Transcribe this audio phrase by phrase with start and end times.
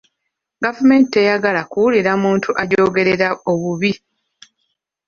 [0.63, 3.91] Gavumenti teyagala kuwulira muntu agyogerera obubi.